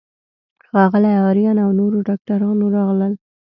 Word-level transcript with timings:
ښاغلی 0.67 1.13
آرین 1.27 1.57
او 1.65 1.71
نورو 1.79 1.97
ډاکټرانو 2.07 2.65
راغلل. 2.75 3.13